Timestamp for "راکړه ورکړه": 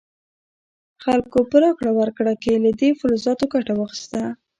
1.63-2.33